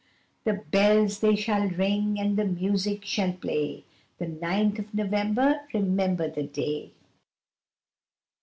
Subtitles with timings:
[0.43, 0.43] CHORUS.
[0.57, 3.83] The bells they shall ring, and the music shall play,
[4.17, 6.93] The ninth of November, remember the day.